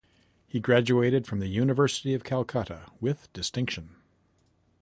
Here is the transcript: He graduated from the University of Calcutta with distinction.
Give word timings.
He 0.47 0.59
graduated 0.59 1.27
from 1.27 1.41
the 1.41 1.47
University 1.47 2.15
of 2.15 2.23
Calcutta 2.23 2.89
with 2.99 3.31
distinction. 3.33 3.97